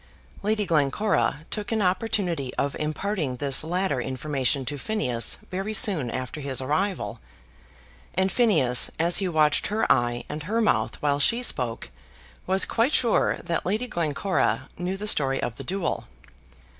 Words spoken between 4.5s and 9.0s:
to Phineas very soon after his arrival; and Phineas,